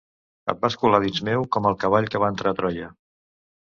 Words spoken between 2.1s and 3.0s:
que va entrar a Troia.